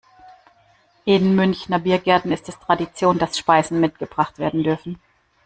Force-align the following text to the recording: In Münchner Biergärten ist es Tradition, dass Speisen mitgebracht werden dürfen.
In 1.05 1.35
Münchner 1.35 1.77
Biergärten 1.77 2.31
ist 2.31 2.49
es 2.49 2.57
Tradition, 2.57 3.19
dass 3.19 3.37
Speisen 3.37 3.79
mitgebracht 3.79 4.39
werden 4.39 4.63
dürfen. 4.63 4.99